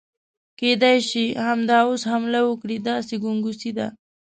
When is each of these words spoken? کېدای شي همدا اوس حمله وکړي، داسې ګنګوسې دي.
کېدای 0.59 0.97
شي 1.09 1.25
همدا 1.45 1.79
اوس 1.87 2.01
حمله 2.11 2.39
وکړي، 2.45 2.77
داسې 2.89 3.13
ګنګوسې 3.23 3.71
دي. 3.77 3.87